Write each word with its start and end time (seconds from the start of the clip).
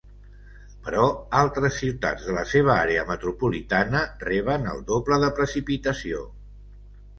Però 0.85 1.03
altres 1.41 1.77
ciutats 1.81 2.25
de 2.29 2.37
la 2.39 2.45
seva 2.55 2.73
àrea 2.77 3.05
metropolitana 3.11 4.03
reben 4.25 4.67
el 4.75 4.83
doble 4.91 5.21
de 5.27 5.33
precipitació. 5.43 6.27